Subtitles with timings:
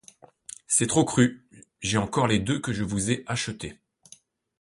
[0.65, 1.47] C'est trop cru,
[1.79, 3.79] j'ai encore les deux que je vous ai achetées.